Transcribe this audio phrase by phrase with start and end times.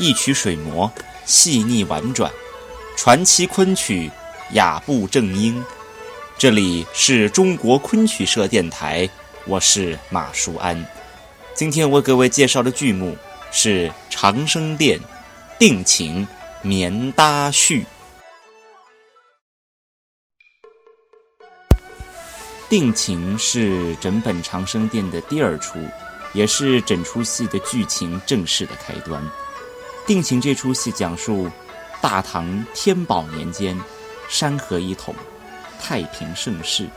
[0.00, 0.90] 一曲水磨，
[1.26, 2.32] 细腻婉转，
[2.96, 4.10] 传奇昆曲，
[4.52, 5.62] 雅步正音。
[6.38, 9.06] 这里是中国昆曲社电台，
[9.44, 10.82] 我是马舒安。
[11.54, 13.14] 今天为各位介绍的剧目
[13.52, 14.98] 是《长生殿·
[15.58, 16.26] 定情·
[16.62, 17.82] 棉搭序》。
[22.70, 25.78] 定情是整本《长生殿》的第二出，
[26.32, 29.22] 也是整出戏的剧情正式的开端。
[30.10, 31.48] 定情这出戏讲述
[32.00, 33.80] 大唐天宝年间，
[34.28, 35.14] 山河一统。
[35.80, 36.88] 太平盛世，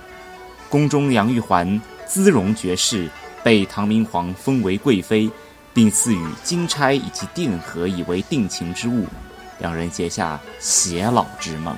[0.68, 3.08] 宫中杨玉环姿容绝世，
[3.44, 5.30] 被唐明皇封为贵妃，
[5.76, 9.06] 并赐予金钗以及定盒以为定情之物，
[9.60, 11.76] 两人结下偕老之盟。《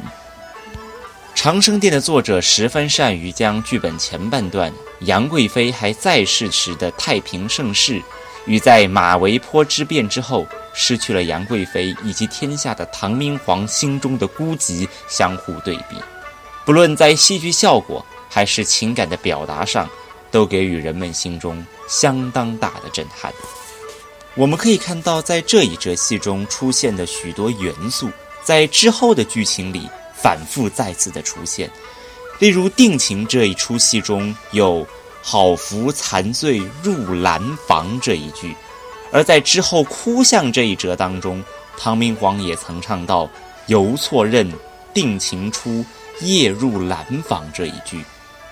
[1.36, 4.72] 长生殿》的作者十分善于将剧本前半段
[5.02, 8.02] 杨贵妃还在世时的太平盛世，
[8.46, 15.96] 与在马嵬坡之变之后失去了杨贵妃以及天下的唐明皇心中的孤寂相互对比。
[16.66, 19.90] 不论在戏剧效果还是情感的表达上，
[20.32, 23.32] 都给予人们心中相当大的震撼。
[24.36, 28.10] 我们可以看到，在这一折戏中出现的许多元素，
[28.44, 31.70] 在之后的剧情里反复再次的出现。
[32.40, 34.86] 例如《定情》这一出戏中有
[35.28, 38.56] “好服残醉入兰房”这一句，
[39.12, 41.44] 而在之后《哭相》这一折当中，
[41.76, 43.28] 唐明皇也曾唱到
[43.66, 44.48] “犹错认
[44.94, 45.84] 定情初”。
[46.22, 48.02] 夜入兰房这一句，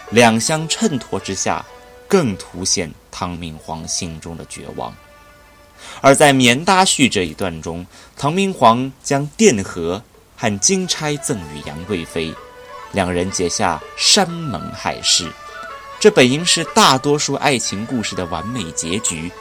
[0.10, 1.64] 两相衬托之下，
[2.10, 4.94] 更凸显唐明皇心中的绝望。
[6.02, 7.88] 而在棉搭序这一段中，
[8.18, 10.04] 唐明皇将殿盒
[10.36, 12.34] 和金钗赠与杨贵妃，
[12.92, 15.32] 两人结下山盟海誓。
[16.04, 19.32] 这本应是大多数爱情故事的完美结局，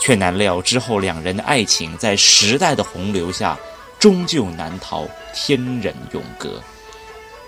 [0.00, 3.58] 却难料之后两人的爱情在时代的洪流下，
[3.98, 6.62] 终究难逃天人永隔。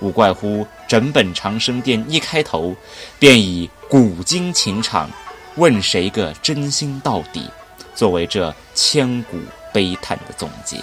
[0.00, 2.76] 无怪乎整本长生殿一开头，
[3.19, 5.10] 便以古今情场，
[5.56, 7.49] 问谁个真心到底，
[7.94, 9.38] 作为这千古
[9.72, 10.76] 悲叹的总结。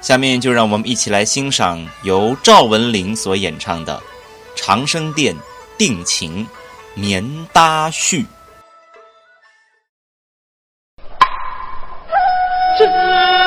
[0.00, 3.96] 下面就让我们一起来欣赏由赵文玲所演唱的
[4.54, 5.34] 《长生殿·
[5.76, 6.46] 定情·
[6.94, 8.26] 棉搭絮
[12.80, 13.39] 啊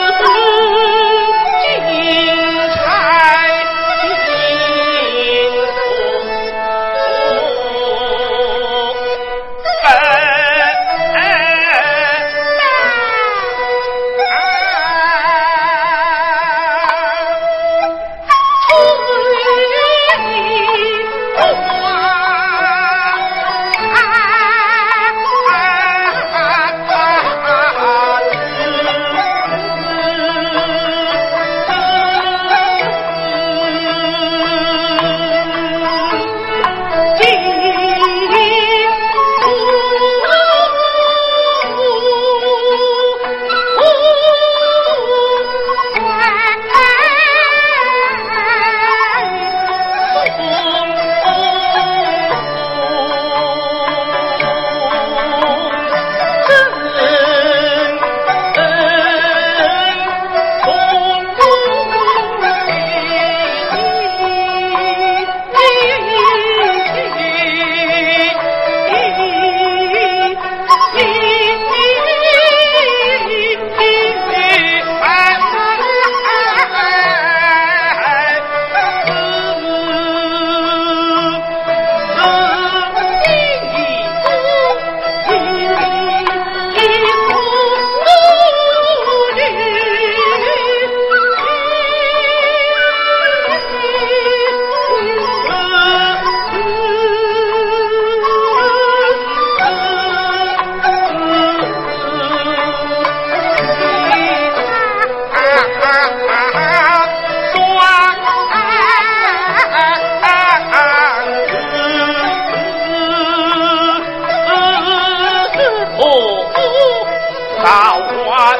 [118.35, 118.57] 安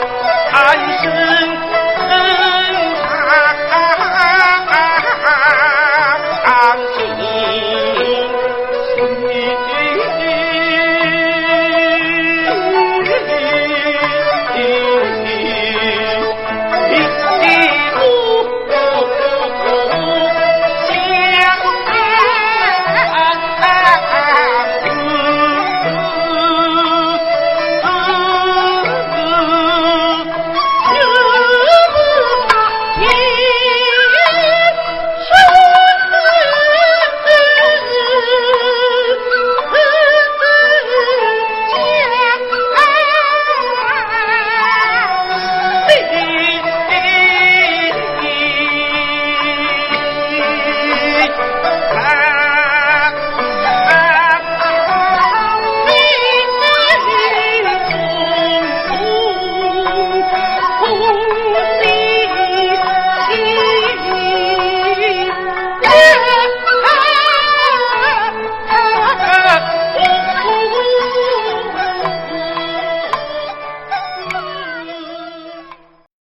[0.51, 2.72] 安生